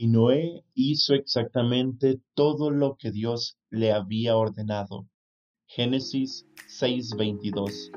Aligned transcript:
Y 0.00 0.06
Noé 0.06 0.62
hizo 0.74 1.12
exactamente 1.14 2.20
todo 2.34 2.70
lo 2.70 2.96
que 2.96 3.10
Dios 3.10 3.58
le 3.68 3.90
había 3.90 4.36
ordenado. 4.36 5.08
Génesis 5.66 6.46
6:22 6.68 7.90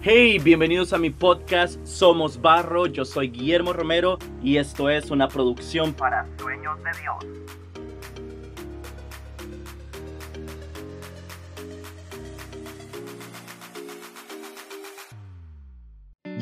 Hey, 0.00 0.38
bienvenidos 0.38 0.94
a 0.94 0.98
mi 0.98 1.10
podcast 1.10 1.84
Somos 1.84 2.40
Barro, 2.40 2.86
yo 2.86 3.04
soy 3.04 3.28
Guillermo 3.28 3.74
Romero 3.74 4.18
y 4.42 4.56
esto 4.56 4.88
es 4.88 5.10
una 5.10 5.28
producción 5.28 5.92
para 5.92 6.26
Sueños 6.38 6.78
de 6.82 6.90
Dios. 6.98 7.65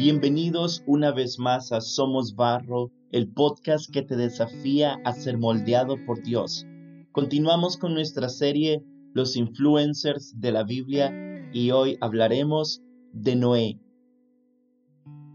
Bienvenidos 0.04 0.84
una 0.86 1.12
vez 1.12 1.38
más 1.38 1.72
a 1.72 1.80
Somos 1.80 2.36
Barro, 2.36 2.90
el 3.10 3.32
podcast 3.32 3.90
que 3.90 4.02
te 4.02 4.16
desafía 4.16 4.98
a 5.02 5.14
ser 5.14 5.38
moldeado 5.38 5.96
por 6.04 6.22
Dios. 6.22 6.66
Continuamos 7.10 7.78
con 7.78 7.94
nuestra 7.94 8.28
serie 8.28 8.84
Los 9.14 9.34
Influencers 9.34 10.38
de 10.38 10.52
la 10.52 10.62
Biblia 10.62 11.10
y 11.54 11.70
hoy 11.70 11.96
hablaremos 12.02 12.82
de 13.14 13.34
Noé. 13.34 13.80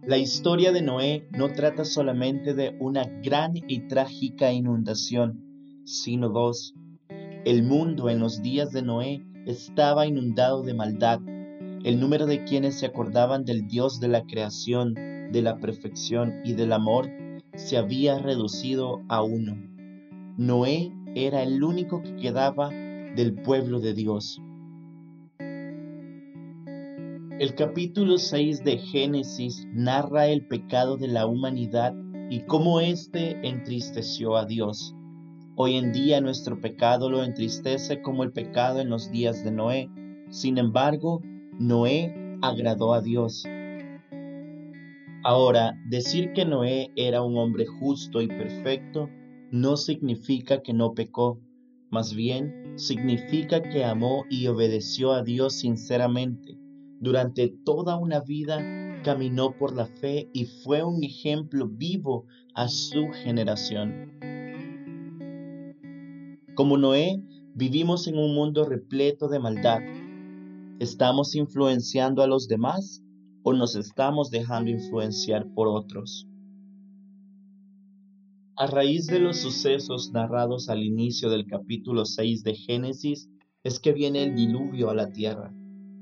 La 0.03 0.19
historia 0.19 0.71
de 0.71 0.83
Noé 0.83 1.27
no 1.31 1.51
trata 1.51 1.83
solamente 1.83 2.53
de 2.53 2.77
una 2.79 3.05
gran 3.23 3.53
y 3.55 3.87
trágica 3.87 4.53
inundación, 4.53 5.81
sino 5.83 6.29
dos. 6.29 6.75
El 7.43 7.63
mundo 7.63 8.07
en 8.07 8.19
los 8.19 8.43
días 8.43 8.71
de 8.71 8.83
Noé 8.83 9.25
estaba 9.47 10.05
inundado 10.05 10.61
de 10.61 10.75
maldad 10.75 11.21
el 11.83 11.99
número 11.99 12.25
de 12.25 12.43
quienes 12.43 12.79
se 12.79 12.85
acordaban 12.85 13.45
del 13.45 13.67
Dios 13.67 13.99
de 13.99 14.09
la 14.09 14.23
creación, 14.23 14.93
de 14.93 15.41
la 15.41 15.57
perfección 15.57 16.41
y 16.43 16.53
del 16.53 16.73
amor 16.73 17.09
se 17.55 17.77
había 17.77 18.19
reducido 18.19 19.01
a 19.07 19.21
uno. 19.21 19.57
Noé 20.37 20.91
era 21.15 21.43
el 21.43 21.63
único 21.63 22.01
que 22.01 22.15
quedaba 22.15 22.69
del 22.69 23.33
pueblo 23.33 23.79
de 23.79 23.93
Dios. 23.93 24.41
El 27.39 27.55
capítulo 27.55 28.17
6 28.17 28.63
de 28.65 28.77
Génesis 28.77 29.65
narra 29.73 30.27
el 30.27 30.45
pecado 30.45 30.97
de 30.97 31.07
la 31.07 31.25
humanidad 31.25 31.93
y 32.29 32.41
cómo 32.41 32.81
éste 32.81 33.47
entristeció 33.47 34.35
a 34.35 34.45
Dios. 34.45 34.93
Hoy 35.55 35.75
en 35.75 35.93
día 35.93 36.19
nuestro 36.19 36.59
pecado 36.59 37.09
lo 37.09 37.23
entristece 37.23 38.01
como 38.01 38.23
el 38.23 38.33
pecado 38.33 38.81
en 38.81 38.89
los 38.89 39.09
días 39.11 39.43
de 39.43 39.51
Noé. 39.51 39.89
Sin 40.29 40.57
embargo, 40.57 41.21
Noé 41.59 42.15
agradó 42.41 42.93
a 42.93 43.01
Dios. 43.01 43.43
Ahora, 45.25 45.77
decir 45.89 46.31
que 46.31 46.45
Noé 46.45 46.89
era 46.95 47.21
un 47.21 47.37
hombre 47.37 47.65
justo 47.65 48.21
y 48.21 48.27
perfecto 48.27 49.09
no 49.51 49.75
significa 49.75 50.61
que 50.61 50.71
no 50.71 50.93
pecó, 50.93 51.41
más 51.89 52.15
bien 52.15 52.75
significa 52.77 53.61
que 53.61 53.83
amó 53.83 54.23
y 54.29 54.47
obedeció 54.47 55.11
a 55.11 55.21
Dios 55.21 55.55
sinceramente. 55.55 56.57
Durante 57.01 57.49
toda 57.49 57.97
una 57.97 58.21
vida 58.21 59.01
caminó 59.03 59.57
por 59.57 59.75
la 59.75 59.87
fe 59.87 60.29
y 60.31 60.45
fue 60.45 60.81
un 60.85 61.03
ejemplo 61.03 61.67
vivo 61.67 62.25
a 62.53 62.69
su 62.69 63.09
generación. 63.21 64.13
Como 66.55 66.77
Noé, 66.77 67.21
vivimos 67.53 68.07
en 68.07 68.17
un 68.17 68.33
mundo 68.33 68.63
repleto 68.63 69.27
de 69.27 69.39
maldad, 69.39 69.81
¿Estamos 70.79 71.35
influenciando 71.35 72.23
a 72.23 72.27
los 72.27 72.47
demás 72.47 73.03
o 73.43 73.51
nos 73.51 73.75
estamos 73.75 74.31
dejando 74.31 74.71
influenciar 74.71 75.45
por 75.53 75.67
otros? 75.67 76.25
A 78.55 78.65
raíz 78.65 79.07
de 79.07 79.19
los 79.19 79.35
sucesos 79.35 80.11
narrados 80.13 80.69
al 80.69 80.81
inicio 80.81 81.29
del 81.29 81.47
capítulo 81.47 82.05
6 82.05 82.43
de 82.43 82.55
Génesis, 82.55 83.29
es 83.61 83.77
que 83.81 83.91
viene 83.91 84.23
el 84.23 84.35
diluvio 84.35 84.89
a 84.89 84.95
la 84.95 85.11
tierra. 85.11 85.53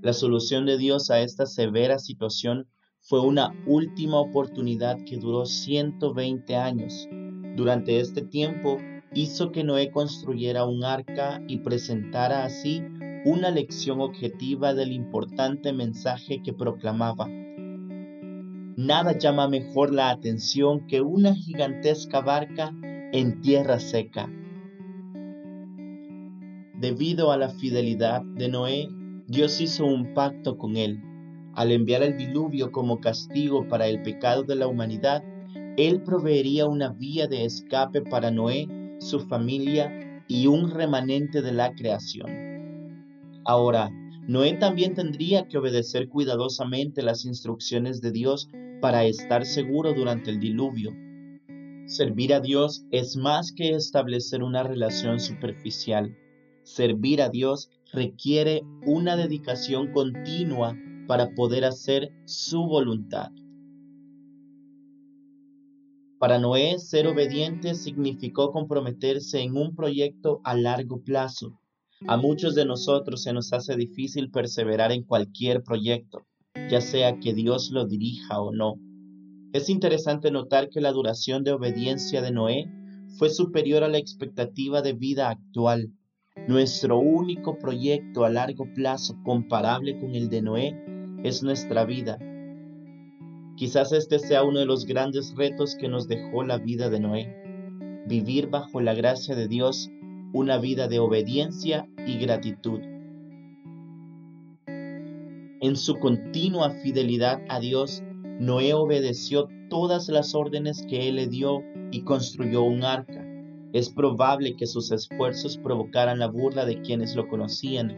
La 0.03 0.13
solución 0.13 0.68
de 0.68 0.78
Dios 0.78 1.09
a 1.09 1.22
esta 1.22 1.47
severa 1.47 1.97
situación 1.97 2.68
fue 3.01 3.22
una 3.22 3.51
última 3.66 4.19
oportunidad 4.19 5.03
que 5.06 5.18
duró 5.18 5.47
120 5.47 6.56
años. 6.56 7.07
Durante 7.56 8.00
este 8.00 8.22
tiempo 8.22 8.78
hizo 9.16 9.51
que 9.51 9.63
Noé 9.63 9.90
construyera 9.90 10.66
un 10.66 10.84
arca 10.84 11.41
y 11.47 11.57
presentara 11.57 12.46
así 12.46 12.84
una 13.27 13.51
lección 13.51 13.99
objetiva 13.99 14.73
del 14.73 14.93
importante 14.93 15.73
mensaje 15.73 16.41
que 16.41 16.53
proclamaba. 16.53 17.27
Nada 18.77 19.17
llama 19.17 19.49
mejor 19.49 19.93
la 19.93 20.11
atención 20.11 20.88
que 20.88 21.01
una 21.01 21.35
gigantesca 21.35 22.21
barca 22.21 22.73
en 23.11 23.41
tierra 23.41 23.81
seca. 23.81 24.31
Debido 26.79 27.33
a 27.33 27.38
la 27.38 27.49
fidelidad 27.49 28.21
de 28.21 28.47
Noé, 28.47 28.88
Dios 29.27 29.59
hizo 29.59 29.85
un 29.85 30.13
pacto 30.13 30.57
con 30.57 30.77
él. 30.77 31.03
Al 31.53 31.73
enviar 31.73 32.03
el 32.03 32.15
diluvio 32.15 32.71
como 32.71 33.01
castigo 33.01 33.67
para 33.67 33.88
el 33.88 34.03
pecado 34.03 34.44
de 34.44 34.55
la 34.55 34.67
humanidad, 34.67 35.21
Él 35.75 36.01
proveería 36.01 36.65
una 36.65 36.94
vía 36.94 37.27
de 37.27 37.44
escape 37.44 38.03
para 38.03 38.31
Noé, 38.31 38.69
su 38.99 39.19
familia 39.19 40.23
y 40.29 40.47
un 40.47 40.71
remanente 40.71 41.41
de 41.41 41.51
la 41.51 41.73
creación. 41.73 42.56
Ahora, 43.47 43.90
Noé 44.28 44.58
también 44.58 44.94
tendría 44.94 45.47
que 45.47 45.58
obedecer 45.58 46.09
cuidadosamente 46.09 47.02
las 47.02 47.24
instrucciones 47.24 48.02
de 48.02 48.12
Dios 48.12 48.50
para 48.81 49.06
estar 49.06 49.46
seguro 49.46 49.94
durante 49.94 50.30
el 50.31 50.41
diluvio. 50.41 50.91
Servir 51.86 52.34
a 52.34 52.41
Dios 52.41 52.86
es 52.91 53.16
más 53.16 53.53
que 53.53 53.69
establecer 53.69 54.44
una 54.44 54.63
relación 54.63 55.22
superficial. 55.22 56.13
Servir 56.63 57.22
a 57.22 57.30
Dios 57.30 57.69
requiere 57.94 58.63
una 58.86 59.16
dedicación 59.16 59.94
continua 59.94 60.78
para 61.07 61.34
poder 61.34 61.63
hacer 61.63 62.12
su 62.25 62.68
voluntad. 62.68 63.31
Para 66.19 66.38
Noé, 66.38 66.80
ser 66.80 67.07
obediente 67.07 67.75
significó 67.75 68.52
comprometerse 68.52 69.40
en 69.40 69.56
un 69.56 69.74
proyecto 69.74 70.41
a 70.44 70.53
largo 70.53 71.02
plazo 71.02 71.57
a 72.06 72.18
muchos 72.18 72.53
de 72.53 72.66
nosotros 72.66 73.24
se 73.24 73.34
nos 73.34 73.53
hace 73.53 73.75
difícil 73.75 74.30
perseverar 74.30 74.91
en 74.91 75.03
cualquier 75.03 75.63
proyecto, 75.63 76.28
ya 76.69 76.80
sea 76.80 77.19
que 77.19 77.34
Dios 77.34 77.72
lo 77.72 77.88
dirija 77.88 78.40
o 78.40 78.53
no. 78.53 78.75
Es 79.53 79.69
interesante 79.69 80.30
notar 80.30 80.69
que 80.69 80.81
la 80.81 80.91
duración 80.91 81.44
de 81.44 81.53
obediencia 81.53 82.22
de 82.22 82.31
Noé 82.31 82.69
fue 83.18 83.30
superior 83.30 83.84
a 83.84 83.88
la 83.88 83.97
expectativa 83.97 84.81
de 84.81 84.94
vida 84.94 85.30
actual. 85.30 85.91
Nuestro 86.47 87.00
único 87.00 87.57
proyecto 87.57 88.25
a 88.25 88.30
largo 88.30 88.72
plazo 88.75 89.16
comparable 89.24 90.00
con 90.00 90.13
el 90.13 90.30
de 90.30 90.41
Noé 90.44 90.75
es 91.24 91.41
nuestra 91.41 91.86
vida. 91.86 92.19
Quizás 93.56 93.91
este 93.91 94.19
sea 94.19 94.44
uno 94.44 94.59
de 94.59 94.68
los 94.68 94.86
grandes 94.86 95.34
retos 95.36 95.75
que 95.75 95.88
nos 95.88 96.07
dejó 96.07 96.44
la 96.44 96.59
vida 96.59 96.91
de 96.91 97.00
Noé. 97.00 98.03
Vivir 98.06 98.47
bajo 98.47 98.81
la 98.81 98.94
gracia 98.94 99.36
de 99.36 99.47
Dios 99.47 99.90
una 100.33 100.57
vida 100.57 100.88
de 100.88 100.99
obediencia 100.99 101.88
y 102.05 102.17
gratitud. 102.17 102.79
En 105.59 105.75
su 105.75 105.95
continua 105.95 106.69
fidelidad 106.69 107.41
a 107.49 107.59
Dios, 107.59 108.03
Noé 108.39 108.73
obedeció 108.73 109.49
todas 109.69 110.07
las 110.07 110.35
órdenes 110.35 110.85
que 110.88 111.09
Él 111.09 111.15
le 111.15 111.27
dio 111.27 111.61
y 111.91 112.01
construyó 112.01 112.61
un 112.63 112.83
arca. 112.83 113.25
Es 113.73 113.89
probable 113.89 114.55
que 114.55 114.67
sus 114.67 114.91
esfuerzos 114.91 115.57
provocaran 115.57 116.19
la 116.19 116.27
burla 116.27 116.65
de 116.65 116.81
quienes 116.81 117.15
lo 117.15 117.27
conocían. 117.27 117.97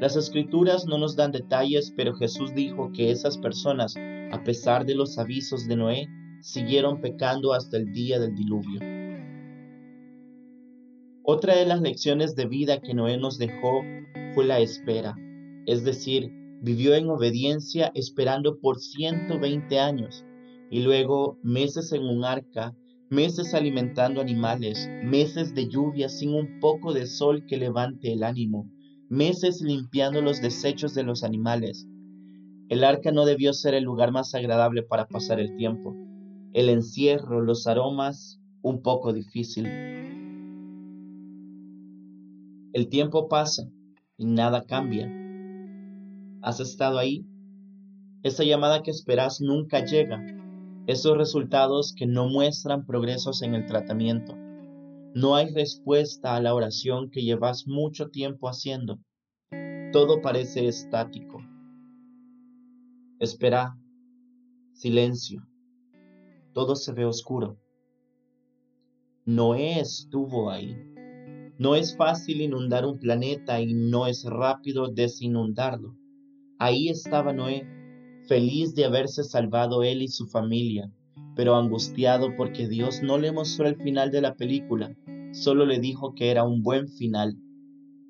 Las 0.00 0.16
escrituras 0.16 0.86
no 0.86 0.96
nos 0.96 1.16
dan 1.16 1.32
detalles, 1.32 1.92
pero 1.94 2.14
Jesús 2.14 2.54
dijo 2.54 2.90
que 2.92 3.10
esas 3.10 3.36
personas, 3.36 3.94
a 4.32 4.42
pesar 4.42 4.86
de 4.86 4.94
los 4.94 5.18
avisos 5.18 5.68
de 5.68 5.76
Noé, 5.76 6.08
siguieron 6.40 7.00
pecando 7.00 7.52
hasta 7.52 7.76
el 7.76 7.92
día 7.92 8.18
del 8.18 8.34
diluvio. 8.34 8.99
Otra 11.32 11.54
de 11.54 11.64
las 11.64 11.80
lecciones 11.80 12.34
de 12.34 12.46
vida 12.46 12.80
que 12.80 12.92
Noé 12.92 13.16
nos 13.16 13.38
dejó 13.38 13.82
fue 14.34 14.44
la 14.44 14.58
espera, 14.58 15.14
es 15.64 15.84
decir, 15.84 16.32
vivió 16.60 16.96
en 16.96 17.08
obediencia 17.08 17.92
esperando 17.94 18.58
por 18.58 18.80
120 18.80 19.78
años 19.78 20.24
y 20.72 20.80
luego 20.80 21.38
meses 21.44 21.92
en 21.92 22.02
un 22.02 22.24
arca, 22.24 22.74
meses 23.10 23.54
alimentando 23.54 24.20
animales, 24.20 24.90
meses 25.04 25.54
de 25.54 25.68
lluvia 25.68 26.08
sin 26.08 26.34
un 26.34 26.58
poco 26.58 26.92
de 26.92 27.06
sol 27.06 27.46
que 27.46 27.58
levante 27.58 28.12
el 28.12 28.24
ánimo, 28.24 28.68
meses 29.08 29.60
limpiando 29.60 30.22
los 30.22 30.42
desechos 30.42 30.94
de 30.94 31.04
los 31.04 31.22
animales. 31.22 31.86
El 32.68 32.82
arca 32.82 33.12
no 33.12 33.24
debió 33.24 33.52
ser 33.52 33.74
el 33.74 33.84
lugar 33.84 34.10
más 34.10 34.34
agradable 34.34 34.82
para 34.82 35.06
pasar 35.06 35.38
el 35.38 35.54
tiempo. 35.54 35.94
El 36.54 36.68
encierro, 36.70 37.40
los 37.40 37.68
aromas, 37.68 38.40
un 38.62 38.82
poco 38.82 39.12
difícil. 39.12 40.09
El 42.72 42.88
tiempo 42.88 43.28
pasa 43.28 43.68
y 44.16 44.26
nada 44.26 44.64
cambia. 44.64 45.10
¿Has 46.40 46.60
estado 46.60 46.98
ahí? 46.98 47.26
Esa 48.22 48.44
llamada 48.44 48.82
que 48.82 48.92
esperas 48.92 49.40
nunca 49.40 49.84
llega. 49.84 50.24
Esos 50.86 51.16
resultados 51.16 51.92
que 51.96 52.06
no 52.06 52.28
muestran 52.28 52.86
progresos 52.86 53.42
en 53.42 53.54
el 53.54 53.66
tratamiento. 53.66 54.36
No 55.14 55.34
hay 55.34 55.52
respuesta 55.52 56.36
a 56.36 56.40
la 56.40 56.54
oración 56.54 57.10
que 57.10 57.22
llevas 57.22 57.66
mucho 57.66 58.10
tiempo 58.10 58.48
haciendo. 58.48 59.00
Todo 59.92 60.22
parece 60.22 60.68
estático. 60.68 61.42
Espera. 63.18 63.76
Silencio. 64.74 65.44
Todo 66.52 66.76
se 66.76 66.92
ve 66.92 67.04
oscuro. 67.04 67.58
Noé 69.24 69.80
estuvo 69.80 70.50
ahí. 70.50 70.89
No 71.60 71.74
es 71.74 71.94
fácil 71.94 72.40
inundar 72.40 72.86
un 72.86 72.98
planeta 72.98 73.60
y 73.60 73.74
no 73.74 74.06
es 74.06 74.24
rápido 74.24 74.88
desinundarlo. 74.88 75.94
Ahí 76.58 76.88
estaba 76.88 77.34
Noé, 77.34 77.66
feliz 78.26 78.74
de 78.74 78.86
haberse 78.86 79.24
salvado 79.24 79.82
él 79.82 80.00
y 80.00 80.08
su 80.08 80.26
familia, 80.26 80.90
pero 81.36 81.56
angustiado 81.56 82.34
porque 82.34 82.66
Dios 82.66 83.02
no 83.02 83.18
le 83.18 83.30
mostró 83.30 83.68
el 83.68 83.76
final 83.76 84.10
de 84.10 84.22
la 84.22 84.36
película, 84.36 84.96
solo 85.32 85.66
le 85.66 85.80
dijo 85.80 86.14
que 86.14 86.30
era 86.30 86.44
un 86.44 86.62
buen 86.62 86.88
final. 86.88 87.36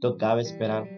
Tocaba 0.00 0.40
esperar. 0.40 0.88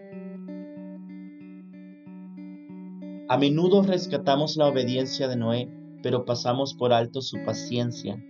A 3.29 3.37
menudo 3.39 3.81
rescatamos 3.81 4.57
la 4.57 4.67
obediencia 4.67 5.27
de 5.27 5.37
Noé, 5.37 5.71
pero 6.03 6.23
pasamos 6.23 6.75
por 6.75 6.93
alto 6.93 7.23
su 7.23 7.37
paciencia. 7.43 8.23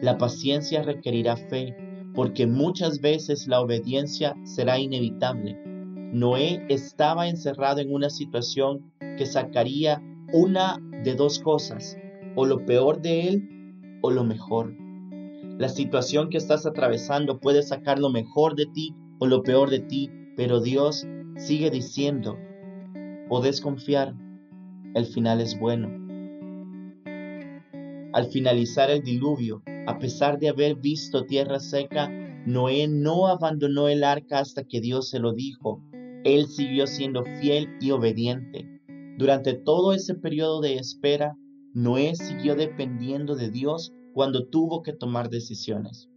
La 0.00 0.16
paciencia 0.16 0.82
requerirá 0.82 1.36
fe, 1.36 1.76
porque 2.16 2.46
muchas 2.46 3.02
veces 3.02 3.46
la 3.46 3.60
obediencia 3.60 4.34
será 4.42 4.78
inevitable. 4.78 5.60
Noé 6.12 6.64
estaba 6.70 7.28
encerrado 7.28 7.80
en 7.80 7.92
una 7.92 8.08
situación 8.08 8.90
que 9.18 9.26
sacaría 9.26 10.02
una 10.32 10.78
de 11.04 11.14
dos 11.14 11.38
cosas, 11.38 11.98
o 12.34 12.46
lo 12.46 12.64
peor 12.64 13.02
de 13.02 13.28
él 13.28 13.98
o 14.00 14.10
lo 14.10 14.24
mejor. 14.24 14.74
La 15.58 15.68
situación 15.68 16.30
que 16.30 16.38
estás 16.38 16.64
atravesando 16.64 17.38
puede 17.38 17.62
sacar 17.62 17.98
lo 17.98 18.08
mejor 18.08 18.56
de 18.56 18.66
ti 18.66 18.94
o 19.18 19.26
lo 19.26 19.42
peor 19.42 19.68
de 19.68 19.80
ti, 19.80 20.10
pero 20.36 20.60
Dios 20.60 21.06
sigue 21.36 21.70
diciendo, 21.70 22.38
podés 23.28 23.60
confiar, 23.60 24.14
el 24.94 25.04
final 25.04 25.42
es 25.42 25.58
bueno. 25.58 25.90
Al 28.14 28.26
finalizar 28.28 28.90
el 28.90 29.02
diluvio, 29.02 29.62
a 29.86 29.98
pesar 29.98 30.38
de 30.38 30.48
haber 30.48 30.76
visto 30.76 31.24
tierra 31.26 31.60
seca, 31.60 32.10
Noé 32.46 32.88
no 32.88 33.28
abandonó 33.28 33.88
el 33.88 34.04
arca 34.04 34.40
hasta 34.40 34.64
que 34.64 34.80
Dios 34.80 35.10
se 35.10 35.18
lo 35.20 35.32
dijo. 35.32 35.82
Él 36.24 36.46
siguió 36.46 36.86
siendo 36.86 37.24
fiel 37.40 37.68
y 37.80 37.92
obediente. 37.92 38.68
Durante 39.16 39.54
todo 39.54 39.92
ese 39.92 40.14
periodo 40.14 40.60
de 40.60 40.76
espera, 40.76 41.36
Noé 41.72 42.16
siguió 42.16 42.56
dependiendo 42.56 43.36
de 43.36 43.50
Dios 43.50 43.92
cuando 44.12 44.46
tuvo 44.46 44.82
que 44.82 44.92
tomar 44.92 45.30
decisiones. 45.30 46.08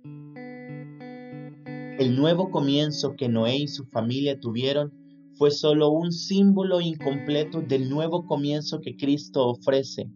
El 1.99 2.15
nuevo 2.15 2.49
comienzo 2.49 3.15
que 3.15 3.27
Noé 3.27 3.57
y 3.57 3.67
su 3.67 3.85
familia 3.85 4.39
tuvieron 4.39 4.93
fue 5.35 5.51
solo 5.51 5.89
un 5.89 6.11
símbolo 6.11 6.81
incompleto 6.81 7.61
del 7.61 7.89
nuevo 7.89 8.25
comienzo 8.25 8.81
que 8.81 8.95
Cristo 8.95 9.47
ofrece. 9.47 10.09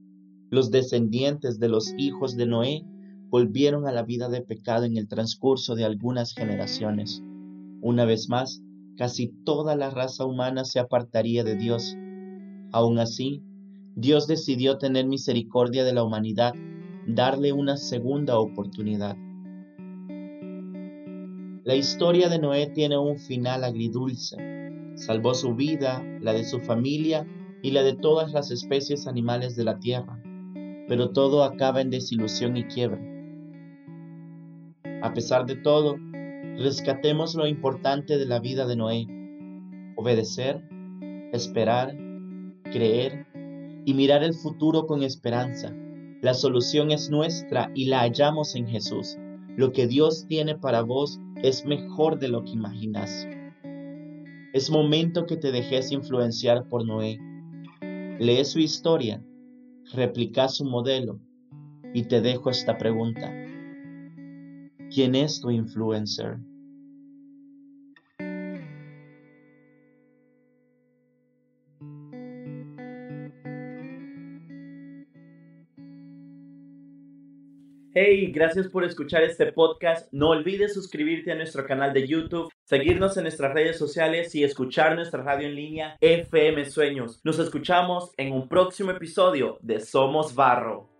Los 0.50 0.72
descendientes 0.72 1.60
de 1.60 1.70
los 1.70 1.94
hijos 1.98 2.36
de 2.36 2.46
Noé 2.46 2.86
volvieron 3.34 3.88
a 3.88 3.92
la 3.92 4.04
vida 4.04 4.30
de 4.30 4.42
pecado 4.42 4.86
en 4.86 4.96
el 4.96 5.08
transcurso 5.08 5.74
de 5.74 5.86
algunas 5.86 6.36
generaciones. 6.36 7.24
Una 7.82 8.06
vez 8.06 8.30
más, 8.30 8.62
casi 8.96 9.30
toda 9.44 9.76
la 9.76 9.90
raza 9.90 10.24
humana 10.24 10.66
se 10.66 10.80
apartaría 10.80 11.44
de 11.44 11.56
Dios. 11.56 11.98
Aún 12.72 13.00
así, 13.00 13.42
Dios 13.96 14.28
decidió 14.28 14.78
tener 14.78 15.08
misericordia 15.08 15.84
de 15.84 15.94
la 15.94 16.04
humanidad, 16.04 16.54
darle 17.08 17.54
una 17.54 17.76
segunda 17.76 18.38
oportunidad. 18.38 19.18
La 21.64 21.74
historia 21.74 22.30
de 22.30 22.38
Noé 22.38 22.68
tiene 22.68 23.00
un 23.00 23.18
final 23.18 23.64
agridulce. 23.64 24.38
Salvó 24.94 25.34
su 25.34 25.56
vida, 25.56 26.04
la 26.22 26.34
de 26.34 26.44
su 26.44 26.60
familia 26.60 27.26
y 27.64 27.72
la 27.72 27.82
de 27.82 27.96
todas 27.96 28.32
las 28.32 28.52
especies 28.52 29.08
animales 29.08 29.56
de 29.56 29.64
la 29.64 29.80
tierra, 29.80 30.22
pero 30.88 31.10
todo 31.10 31.44
acaba 31.44 31.82
en 31.82 31.90
desilusión 31.90 32.58
y 32.58 32.66
quiebra. 32.66 33.13
A 35.14 35.16
pesar 35.16 35.46
de 35.46 35.58
todo, 35.58 36.00
rescatemos 36.58 37.36
lo 37.36 37.46
importante 37.46 38.18
de 38.18 38.26
la 38.26 38.40
vida 38.40 38.66
de 38.66 38.76
Noé. 38.76 39.06
Obedecer, 39.96 40.68
esperar, 41.32 41.96
creer 42.64 43.28
y 43.86 43.94
mirar 43.94 44.24
el 44.24 44.34
futuro 44.34 44.88
con 44.88 45.04
esperanza. 45.04 45.72
La 46.24 46.34
solución 46.34 46.90
es 46.90 47.12
nuestra 47.12 47.70
y 47.76 47.86
la 47.86 48.00
hallamos 48.00 48.56
en 48.56 48.66
Jesús. 48.66 49.16
Lo 49.56 49.72
que 49.72 49.86
Dios 49.86 50.26
tiene 50.28 50.56
para 50.58 50.82
vos 50.82 51.20
es 51.44 51.64
mejor 51.64 52.18
de 52.18 52.30
lo 52.30 52.44
que 52.44 52.54
imaginas. 52.54 53.28
Es 54.52 54.72
momento 54.72 55.28
que 55.28 55.38
te 55.38 55.52
dejes 55.52 55.92
influenciar 55.92 56.68
por 56.70 56.88
Noé. 56.88 57.20
Lee 58.20 58.46
su 58.46 58.58
historia, 58.58 59.24
replica 59.94 60.48
su 60.48 60.66
modelo 60.66 61.20
y 61.94 62.02
te 62.06 62.20
dejo 62.20 62.50
esta 62.50 62.80
pregunta. 62.80 63.32
¿Quién 64.94 65.16
es 65.16 65.42
tu 65.42 65.50
influencer? 65.50 66.38
Hey, 77.96 78.32
gracias 78.32 78.68
por 78.68 78.84
escuchar 78.84 79.24
este 79.24 79.52
podcast. 79.52 80.14
No 80.14 80.30
olvides 80.30 80.76
suscribirte 80.76 81.32
a 81.32 81.36
nuestro 81.36 81.66
canal 81.66 81.92
de 81.92 82.08
YouTube, 82.08 82.52
seguirnos 82.64 83.18
en 83.18 83.24
nuestras 83.24 83.52
redes 83.52 83.80
sociales 83.80 84.36
y 84.36 84.44
escuchar 84.44 84.96
nuestra 84.96 85.24
radio 85.24 85.48
en 85.48 85.56
línea 85.56 85.98
FM 86.02 86.66
Sueños. 86.66 87.20
Nos 87.24 87.40
escuchamos 87.40 88.12
en 88.18 88.32
un 88.32 88.48
próximo 88.48 88.92
episodio 88.92 89.58
de 89.62 89.80
Somos 89.80 90.36
Barro. 90.36 90.93